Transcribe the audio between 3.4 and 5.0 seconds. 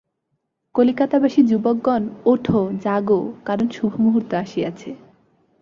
কারণ শুভমুহূর্ত আসিয়াছে।